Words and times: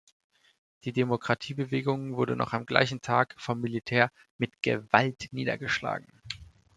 Die 0.83 0.93
Demokratiebewegung 0.93 2.15
wurde 2.17 2.35
noch 2.35 2.53
am 2.53 2.65
gleichen 2.65 3.01
Tag 3.01 3.35
vom 3.37 3.61
Militär 3.61 4.11
mit 4.39 4.63
Gewalt 4.63 5.27
niedergeschlagen. 5.31 6.09